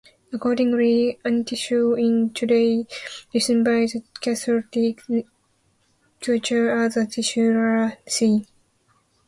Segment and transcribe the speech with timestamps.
[0.33, 2.87] Accordingly, Antium is today
[3.35, 4.99] listed by the Catholic
[6.19, 8.47] Church as a titular see.